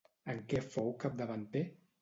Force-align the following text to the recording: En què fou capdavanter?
En 0.33 0.39
què 0.53 0.63
fou 0.77 0.89
capdavanter? 1.05 1.65